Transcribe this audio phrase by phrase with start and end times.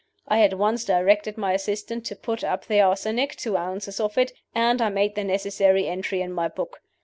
[0.27, 4.31] I at once directed my assistant to put up the arsenic (two ounces of it),
[4.55, 6.81] and I made the necessary entry in my book.